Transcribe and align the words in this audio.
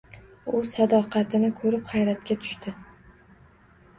U 0.59 0.59
sadoqatini 0.69 1.51
koʻrib 1.59 1.91
hayratga 1.93 2.37
tushdi. 2.45 2.73